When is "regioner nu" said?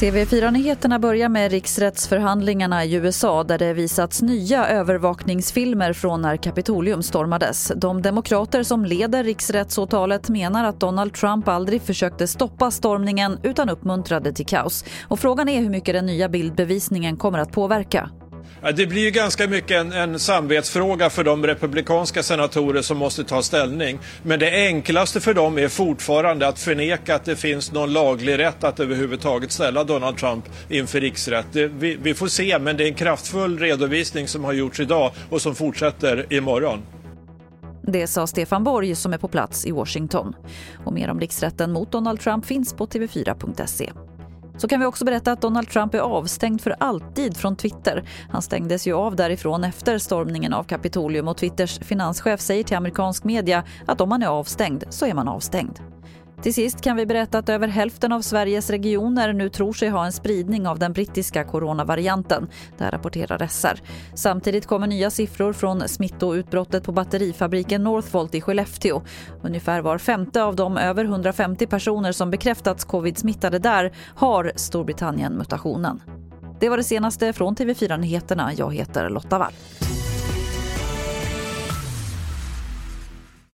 58.70-59.48